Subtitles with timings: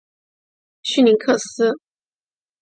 [0.81, 1.75] 绪林克斯。